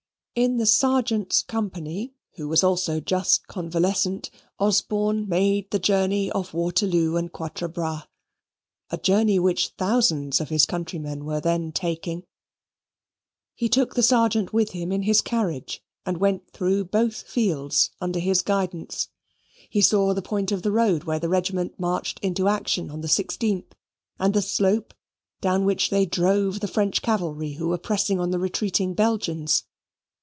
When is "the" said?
0.55-0.65, 5.69-5.77, 13.93-14.01, 20.13-20.21, 20.63-20.71, 21.19-21.29, 23.01-23.09, 24.33-24.41, 26.61-26.69, 28.31-28.39